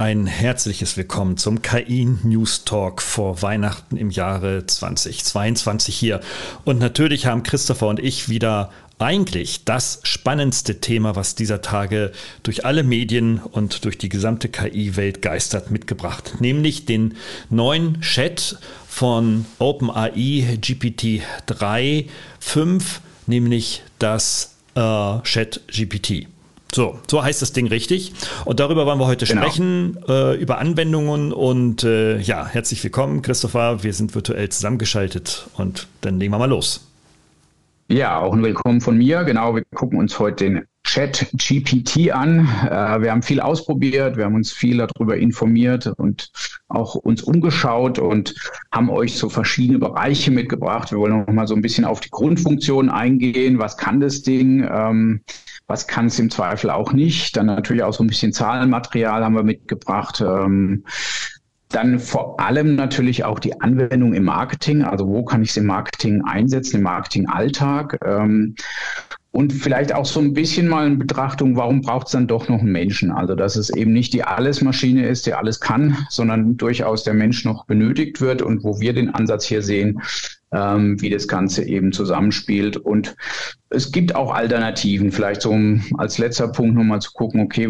[0.00, 6.20] Ein herzliches Willkommen zum KI News Talk vor Weihnachten im Jahre 2022 hier.
[6.64, 12.12] Und natürlich haben Christopher und ich wieder eigentlich das spannendste Thema, was dieser Tage
[12.44, 17.16] durch alle Medien und durch die gesamte KI-Welt geistert, mitgebracht, nämlich den
[17.50, 21.22] neuen Chat von OpenAI GPT
[22.38, 26.28] 5, nämlich das äh, Chat GPT.
[26.74, 28.12] So, so heißt das Ding richtig.
[28.44, 29.42] Und darüber wollen wir heute genau.
[29.42, 31.32] sprechen, äh, über Anwendungen.
[31.32, 33.82] Und äh, ja, herzlich willkommen, Christopher.
[33.82, 36.86] Wir sind virtuell zusammengeschaltet und dann legen wir mal los.
[37.90, 39.24] Ja, auch ein Willkommen von mir.
[39.24, 42.40] Genau, wir gucken uns heute den Chat GPT an.
[42.66, 46.30] Äh, wir haben viel ausprobiert, wir haben uns viel darüber informiert und
[46.68, 48.34] auch uns umgeschaut und
[48.72, 50.90] haben euch so verschiedene Bereiche mitgebracht.
[50.90, 53.58] Wir wollen noch mal so ein bisschen auf die Grundfunktion eingehen.
[53.58, 54.68] Was kann das Ding?
[54.70, 55.22] Ähm,
[55.66, 57.36] was kann es im Zweifel auch nicht.
[57.36, 60.20] Dann natürlich auch so ein bisschen Zahlenmaterial haben wir mitgebracht.
[60.20, 60.84] Ähm,
[61.68, 64.82] dann vor allem natürlich auch die Anwendung im Marketing.
[64.82, 67.98] Also wo kann ich es im Marketing einsetzen, im Marketingalltag?
[68.04, 68.54] Ähm,
[69.30, 72.60] und vielleicht auch so ein bisschen mal in Betrachtung, warum braucht es dann doch noch
[72.60, 73.12] einen Menschen?
[73.12, 77.44] Also dass es eben nicht die Allesmaschine ist, die alles kann, sondern durchaus der Mensch
[77.44, 80.00] noch benötigt wird und wo wir den Ansatz hier sehen,
[80.50, 82.78] ähm, wie das Ganze eben zusammenspielt.
[82.78, 83.16] Und
[83.68, 87.68] es gibt auch Alternativen, vielleicht so um als letzter Punkt nochmal zu gucken, okay,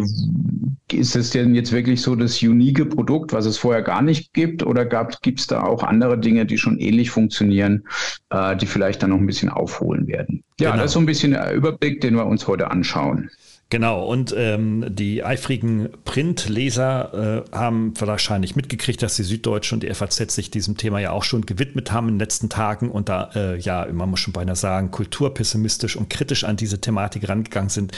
[0.91, 4.63] ist es denn jetzt wirklich so das unique Produkt, was es vorher gar nicht gibt,
[4.63, 4.85] oder
[5.21, 7.85] gibt es da auch andere Dinge, die schon ähnlich funktionieren,
[8.29, 10.43] äh, die vielleicht dann noch ein bisschen aufholen werden?
[10.59, 10.83] Ja, genau.
[10.83, 13.29] das ist so ein bisschen der Überblick, den wir uns heute anschauen.
[13.71, 19.93] Genau, und ähm, die eifrigen Printleser äh, haben wahrscheinlich mitgekriegt, dass die Süddeutsche und die
[19.93, 23.29] FAZ sich diesem Thema ja auch schon gewidmet haben in den letzten Tagen und da,
[23.35, 27.91] äh, ja, man muss schon beinahe sagen, kulturpessimistisch und kritisch an diese Thematik rangegangen sind.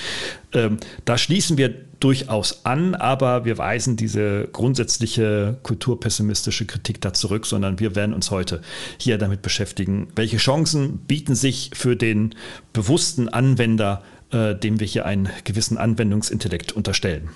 [0.51, 7.45] Ähm, da schließen wir durchaus an, aber wir weisen diese grundsätzliche kulturpessimistische Kritik da zurück,
[7.45, 8.61] sondern wir werden uns heute
[8.97, 12.35] hier damit beschäftigen, welche Chancen bieten sich für den
[12.73, 17.29] bewussten Anwender äh, dem wir hier einen gewissen Anwendungsintellekt unterstellen.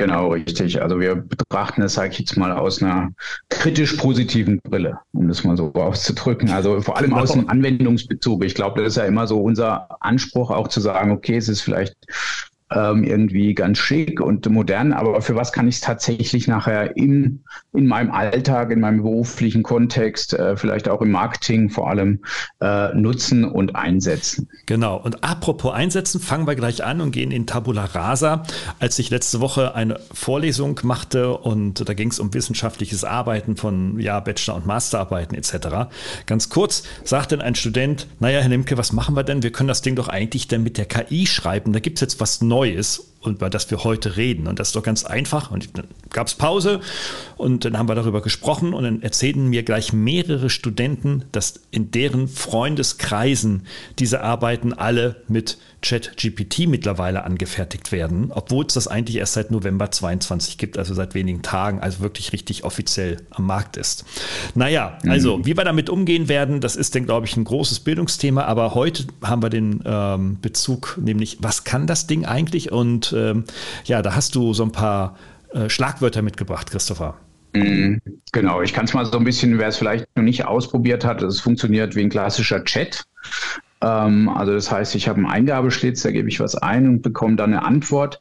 [0.00, 0.80] Genau, richtig.
[0.80, 3.12] Also wir betrachten es, sage ich jetzt mal, aus einer
[3.50, 6.48] kritisch positiven Brille, um das mal so auszudrücken.
[6.48, 8.42] Also vor allem aus dem Anwendungsbezug.
[8.44, 11.60] Ich glaube, das ist ja immer so unser Anspruch, auch zu sagen, okay, es ist
[11.60, 11.94] vielleicht
[12.72, 17.42] ähm, irgendwie ganz schick und modern, aber für was kann ich es tatsächlich nachher in,
[17.72, 22.20] in meinem Alltag, in meinem beruflichen Kontext, äh, vielleicht auch im Marketing vor allem
[22.60, 24.48] äh, nutzen und einsetzen?
[24.66, 24.96] Genau.
[24.96, 28.44] Und apropos einsetzen, fangen wir gleich an und gehen in Tabula Rasa.
[28.78, 33.98] Als ich letzte Woche eine Vorlesung machte und da ging es um wissenschaftliches Arbeiten von
[33.98, 35.90] ja, Bachelor- und Masterarbeiten etc.
[36.26, 39.42] Ganz kurz sagte ein Student, naja, Herr Nemke, was machen wir denn?
[39.42, 41.72] Wir können das Ding doch eigentlich dann mit der KI schreiben.
[41.72, 44.46] Da gibt es jetzt was Neues neu ist und über das wir heute reden.
[44.46, 45.50] Und das ist doch ganz einfach.
[45.50, 46.80] Und dann gab es Pause
[47.36, 51.90] und dann haben wir darüber gesprochen und dann erzählten mir gleich mehrere Studenten, dass in
[51.90, 53.66] deren Freundeskreisen
[53.98, 59.90] diese Arbeiten alle mit ChatGPT mittlerweile angefertigt werden, obwohl es das eigentlich erst seit November
[59.90, 64.04] 22 gibt, also seit wenigen Tagen, also wirklich richtig offiziell am Markt ist.
[64.54, 65.46] Naja, also mhm.
[65.46, 69.04] wie wir damit umgehen werden, das ist, dann, glaube ich, ein großes Bildungsthema, aber heute
[69.22, 73.44] haben wir den ähm, Bezug, nämlich was kann das Ding eigentlich und ähm,
[73.84, 75.16] ja, da hast du so ein paar
[75.52, 77.16] äh, Schlagwörter mitgebracht, Christopher.
[77.54, 78.00] Mhm.
[78.32, 81.22] Genau, ich kann es mal so ein bisschen, wer es vielleicht noch nicht ausprobiert hat,
[81.22, 83.04] es funktioniert wie ein klassischer Chat.
[83.80, 87.36] Ähm, also das heißt, ich habe einen Eingabeschlitz, da gebe ich was ein und bekomme
[87.36, 88.20] dann eine Antwort.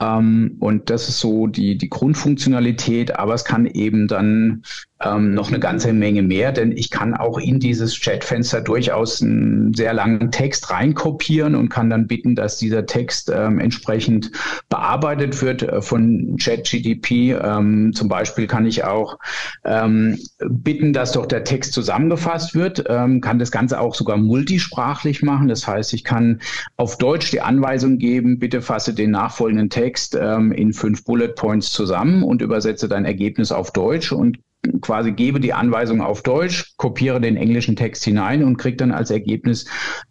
[0.00, 4.62] Ähm, und das ist so die, die Grundfunktionalität, aber es kann eben dann
[5.00, 9.72] ähm, noch eine ganze Menge mehr, denn ich kann auch in dieses Chatfenster durchaus einen
[9.74, 14.32] sehr langen Text reinkopieren und kann dann bitten, dass dieser Text ähm, entsprechend
[14.68, 17.32] bearbeitet wird äh, von ChatGDP.
[17.40, 19.18] Ähm, zum Beispiel kann ich auch
[19.64, 20.18] ähm,
[20.48, 25.46] bitten, dass doch der Text zusammengefasst wird, ähm, kann das Ganze auch sogar multisprachlich machen.
[25.46, 26.40] Das heißt, ich kann
[26.76, 31.70] auf Deutsch die Anweisung geben, bitte fasse den nachfolgenden Text ähm, in fünf Bullet Points
[31.70, 34.38] zusammen und übersetze dein Ergebnis auf Deutsch und
[34.80, 39.10] quasi gebe die Anweisung auf Deutsch, kopiere den englischen Text hinein und kriege dann als
[39.10, 39.66] Ergebnis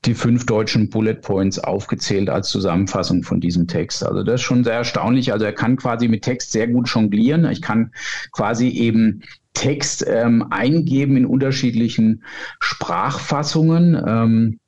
[0.06, 4.06] die fünf deutschen Bullet Points aufgezählt als Zusammenfassung von diesem Text.
[4.06, 5.33] Also das ist schon sehr erstaunlich.
[5.33, 7.45] Also er kann quasi mit Text sehr gut jonglieren.
[7.50, 7.92] Ich kann
[8.31, 9.24] quasi eben
[9.54, 12.24] Text ähm, eingeben in unterschiedlichen
[12.60, 14.01] Sprachfassungen.
[14.07, 14.60] Ähm,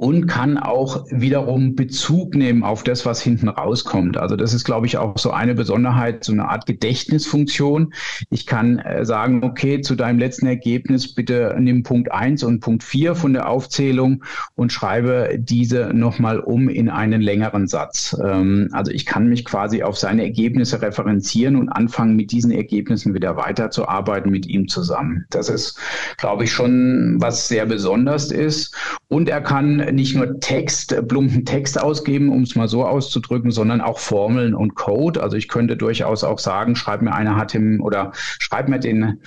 [0.00, 4.16] und kann auch wiederum Bezug nehmen auf das, was hinten rauskommt.
[4.16, 7.92] Also das ist, glaube ich, auch so eine Besonderheit, so eine Art Gedächtnisfunktion.
[8.30, 12.82] Ich kann äh, sagen, okay, zu deinem letzten Ergebnis bitte nimm Punkt eins und Punkt
[12.82, 14.24] vier von der Aufzählung
[14.54, 18.16] und schreibe diese nochmal um in einen längeren Satz.
[18.24, 23.12] Ähm, also ich kann mich quasi auf seine Ergebnisse referenzieren und anfangen, mit diesen Ergebnissen
[23.12, 25.26] wieder weiterzuarbeiten mit ihm zusammen.
[25.28, 25.78] Das ist,
[26.16, 28.74] glaube ich, schon was sehr besonders ist.
[29.08, 33.50] Und er kann nicht nur Text, äh, plumpen Text ausgeben, um es mal so auszudrücken,
[33.50, 35.22] sondern auch Formeln und Code.
[35.22, 39.20] Also ich könnte durchaus auch sagen, schreib mir eine HTML oder schreib mir den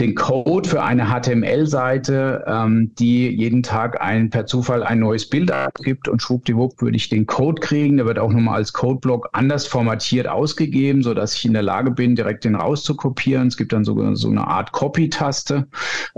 [0.00, 5.50] den Code für eine HTML-Seite, ähm, die jeden Tag ein, per Zufall ein neues Bild
[5.50, 7.96] abgibt und schwuppdiwupp würde ich den Code kriegen.
[7.96, 11.90] Der wird auch nochmal als Codeblock anders formatiert ausgegeben, so dass ich in der Lage
[11.90, 13.48] bin, direkt den rauszukopieren.
[13.48, 15.66] Es gibt dann sogar so eine Art Copy-Taste,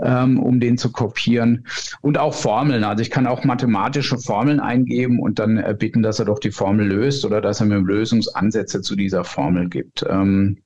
[0.03, 1.65] ähm, um den zu kopieren.
[2.01, 2.83] Und auch Formeln.
[2.83, 6.51] Also ich kann auch mathematische Formeln eingeben und dann äh, bitten, dass er doch die
[6.51, 10.05] Formel löst oder dass er mir Lösungsansätze zu dieser Formel gibt.
[10.07, 10.57] Ähm,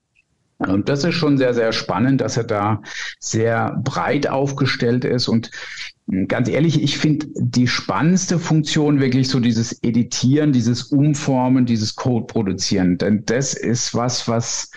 [0.58, 2.82] und das ist schon sehr, sehr spannend, dass er da
[3.20, 5.28] sehr breit aufgestellt ist.
[5.28, 5.52] Und
[6.28, 12.28] ganz ehrlich, ich finde die spannendste Funktion wirklich so dieses Editieren, dieses Umformen, dieses Code
[12.28, 12.98] produzieren.
[12.98, 14.72] Denn das ist was, was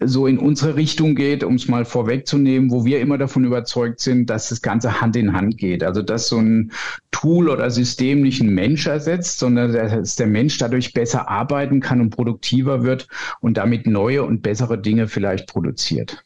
[0.00, 4.30] so in unsere Richtung geht, um es mal vorwegzunehmen, wo wir immer davon überzeugt sind,
[4.30, 5.82] dass das Ganze Hand in Hand geht.
[5.82, 6.72] Also dass so ein
[7.10, 12.00] Tool oder System nicht einen Mensch ersetzt, sondern dass der Mensch dadurch besser arbeiten kann
[12.00, 13.08] und produktiver wird
[13.40, 16.22] und damit neue und bessere Dinge vielleicht produziert.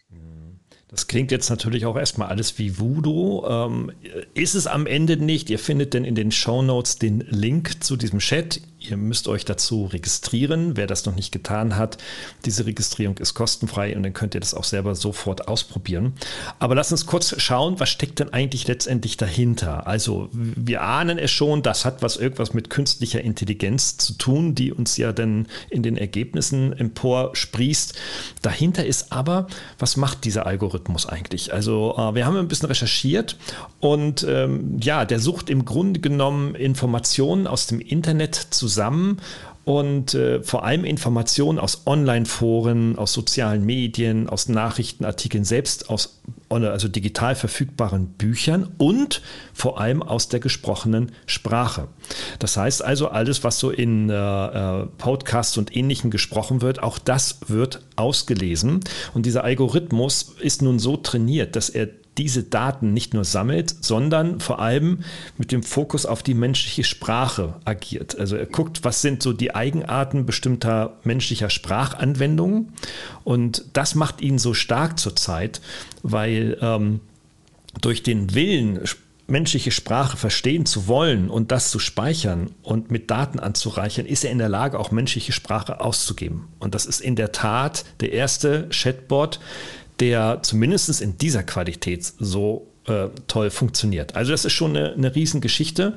[0.93, 3.47] Das klingt jetzt natürlich auch erstmal alles wie Voodoo.
[3.49, 3.93] Ähm,
[4.35, 5.49] ist es am Ende nicht?
[5.49, 8.61] Ihr findet denn in den Show Notes den Link zu diesem Chat.
[8.79, 11.99] Ihr müsst euch dazu registrieren, wer das noch nicht getan hat.
[12.45, 16.15] Diese Registrierung ist kostenfrei und dann könnt ihr das auch selber sofort ausprobieren.
[16.59, 19.87] Aber lasst uns kurz schauen, was steckt denn eigentlich letztendlich dahinter?
[19.87, 24.73] Also wir ahnen es schon, das hat was irgendwas mit künstlicher Intelligenz zu tun, die
[24.73, 27.95] uns ja dann in den Ergebnissen emporsprießt.
[28.43, 29.47] Dahinter ist aber,
[29.79, 31.53] was macht dieser Algorithmus eigentlich?
[31.53, 33.37] Also äh, wir haben ein bisschen recherchiert
[33.81, 39.21] und ähm, ja, der sucht im Grunde genommen Informationen aus dem Internet zusammen
[39.65, 46.89] und äh, vor allem Informationen aus Online-Foren, aus sozialen Medien, aus Nachrichtenartikeln selbst, aus also
[46.89, 49.23] digital verfügbaren Büchern und
[49.55, 51.89] vor allem aus der gesprochenen Sprache.
[52.41, 56.99] Das heißt also, alles, was so in äh, äh Podcasts und Ähnlichem gesprochen wird, auch
[56.99, 58.81] das wird ausgelesen.
[59.15, 61.89] Und dieser Algorithmus ist nun so trainiert, dass er
[62.19, 65.05] diese Daten nicht nur sammelt, sondern vor allem
[65.39, 68.19] mit dem Fokus auf die menschliche Sprache agiert.
[68.19, 72.73] Also er guckt, was sind so die Eigenarten bestimmter menschlicher Sprachanwendungen
[73.25, 75.61] und das macht ihn so stark zurzeit,
[76.03, 77.01] weil ähm,
[77.81, 78.81] durch den Willen,
[79.33, 84.31] menschliche Sprache verstehen zu wollen und das zu speichern und mit Daten anzureichern, ist er
[84.31, 86.49] in der Lage, auch menschliche Sprache auszugeben.
[86.59, 89.41] Und das ist in der Tat der erste Chatbot,
[90.03, 94.17] der zumindest in dieser Qualität so äh, toll funktioniert.
[94.17, 95.95] Also das ist schon eine, eine Riesengeschichte.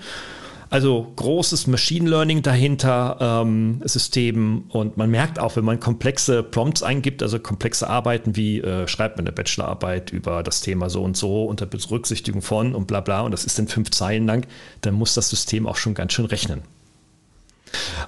[0.69, 6.83] Also großes Machine Learning dahinter, ähm, Systemen und man merkt auch, wenn man komplexe Prompts
[6.83, 11.17] eingibt, also komplexe Arbeiten wie äh, schreibt man eine Bachelorarbeit über das Thema so und
[11.17, 14.45] so unter Berücksichtigung von und bla bla und das ist dann fünf Zeilen lang,
[14.81, 16.61] dann muss das System auch schon ganz schön rechnen.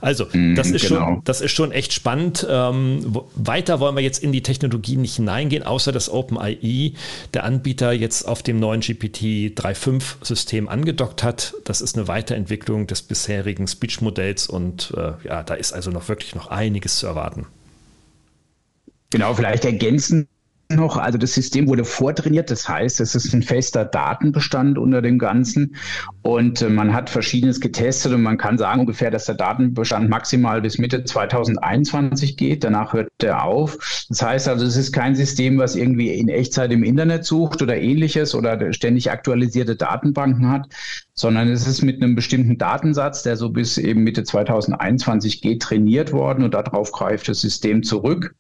[0.01, 1.05] Also, mhm, das ist, genau.
[1.05, 2.45] schon, das ist schon echt spannend.
[2.49, 6.93] Ähm, weiter wollen wir jetzt in die Technologie nicht hineingehen, außer dass OpenIE,
[7.33, 11.55] der Anbieter, jetzt auf dem neuen GPT 3.5-System angedockt hat.
[11.63, 16.35] Das ist eine Weiterentwicklung des bisherigen Speech-Modells und äh, ja, da ist also noch wirklich
[16.35, 17.47] noch einiges zu erwarten.
[19.09, 20.27] Genau, vielleicht ergänzen
[20.69, 25.17] noch, also das System wurde vortrainiert, das heißt, es ist ein fester Datenbestand unter dem
[25.17, 25.75] Ganzen.
[26.21, 30.61] Und äh, man hat verschiedenes getestet und man kann sagen ungefähr, dass der Datenbestand maximal
[30.61, 34.05] bis Mitte 2021 geht, danach hört der auf.
[34.09, 37.77] Das heißt also, es ist kein System, was irgendwie in Echtzeit im Internet sucht oder
[37.77, 40.67] ähnliches oder ständig aktualisierte Datenbanken hat,
[41.17, 46.13] sondern es ist mit einem bestimmten Datensatz, der so bis eben Mitte 2021 geht, trainiert
[46.13, 48.35] worden und darauf greift das System zurück.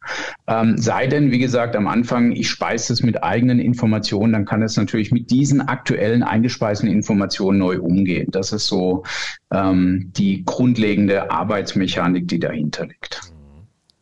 [0.45, 4.61] Ähm, sei denn, wie gesagt, am Anfang, ich speise es mit eigenen Informationen, dann kann
[4.61, 8.27] es natürlich mit diesen aktuellen eingespeisten Informationen neu umgehen.
[8.29, 9.03] Das ist so
[9.51, 13.26] ähm, die grundlegende Arbeitsmechanik, die dahinter liegt.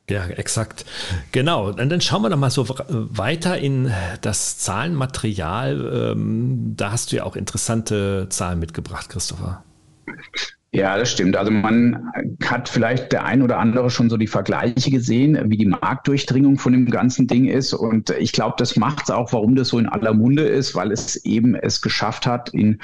[0.10, 0.86] Ja, exakt.
[1.32, 1.70] Genau.
[1.70, 6.12] Und dann schauen wir doch mal so weiter in das Zahlenmaterial.
[6.14, 9.64] Ähm, da hast du ja auch interessante Zahlen mitgebracht, Christopher.
[10.76, 11.38] Ja, das stimmt.
[11.38, 12.12] Also man
[12.44, 16.74] hat vielleicht der ein oder andere schon so die Vergleiche gesehen, wie die Marktdurchdringung von
[16.74, 17.74] dem ganzen Ding ist.
[17.74, 20.92] Und ich glaube, das macht es auch, warum das so in aller Munde ist, weil
[20.92, 22.80] es eben es geschafft hat, in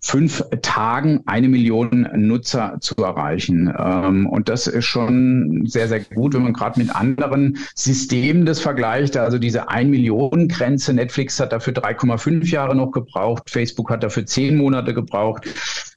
[0.00, 3.74] fünf Tagen eine Million Nutzer zu erreichen.
[3.76, 8.60] Ähm, und das ist schon sehr, sehr gut, wenn man gerade mit anderen Systemen das
[8.60, 9.16] vergleicht.
[9.16, 10.94] Also diese ein Millionen Grenze.
[10.94, 13.50] Netflix hat dafür 3,5 Jahre noch gebraucht.
[13.50, 15.48] Facebook hat dafür zehn Monate gebraucht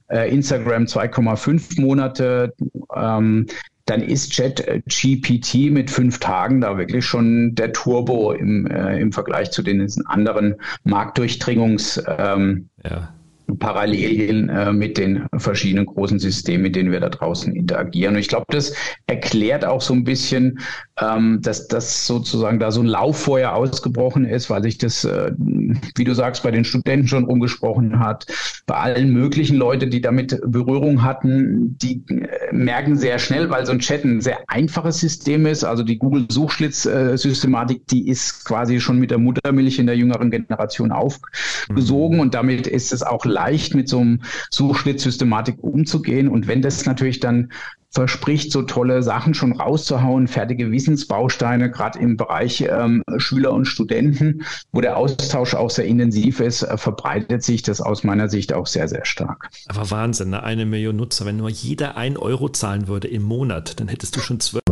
[0.08, 2.54] äh, Instagram 2,5 Monate.
[2.94, 3.46] Ähm,
[3.86, 9.52] dann ist ChatGPT mit fünf Tagen da wirklich schon der Turbo im, äh, im Vergleich
[9.52, 12.02] zu den anderen Marktdurchdringungs.
[12.18, 13.12] Ähm, ja.
[13.60, 18.14] Parallelien äh, mit den verschiedenen großen Systemen, mit denen wir da draußen interagieren.
[18.14, 18.74] Und ich glaube, das
[19.06, 20.58] erklärt auch so ein bisschen,
[21.00, 26.04] ähm, dass das sozusagen da so ein Lauffeuer ausgebrochen ist, weil sich das, äh, wie
[26.04, 28.26] du sagst, bei den Studenten schon umgesprochen hat,
[28.66, 33.72] bei allen möglichen Leuten, die damit Berührung hatten, die äh, merken sehr schnell, weil so
[33.72, 39.10] ein Chat ein sehr einfaches System ist, also die Google-Suchschlitz-Systematik, die ist quasi schon mit
[39.10, 42.20] der Muttermilch in der jüngeren Generation aufgesogen mhm.
[42.20, 46.28] und damit ist es auch leicht, mit so einem Suchschlittsystematik umzugehen.
[46.28, 47.50] Und wenn das natürlich dann
[47.96, 54.42] verspricht, so tolle Sachen schon rauszuhauen, fertige Wissensbausteine, gerade im Bereich ähm, Schüler und Studenten,
[54.70, 58.66] wo der Austausch auch sehr intensiv ist, äh, verbreitet sich das aus meiner Sicht auch
[58.66, 59.48] sehr, sehr stark.
[59.68, 60.42] Aber Wahnsinn, ne?
[60.42, 64.20] eine Million Nutzer, wenn nur jeder ein Euro zahlen würde im Monat, dann hättest du
[64.20, 64.62] schon zwölf.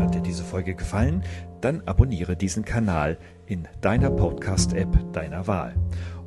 [0.00, 1.22] Hat dir diese Folge gefallen?
[1.60, 3.16] Dann abonniere diesen Kanal
[3.46, 5.76] in deiner Podcast-App deiner Wahl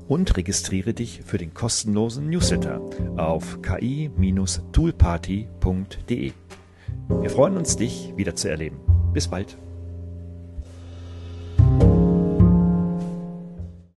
[0.10, 2.82] und registriere dich für den kostenlosen Newsletter
[3.16, 6.32] auf ki-toolparty.de.
[7.22, 8.80] Wir freuen uns, dich wieder zu erleben.
[9.14, 9.60] Bis bald.